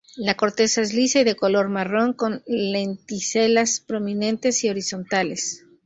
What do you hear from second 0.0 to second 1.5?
La corteza es lisa y de